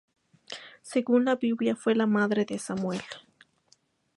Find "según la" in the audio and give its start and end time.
0.81-1.35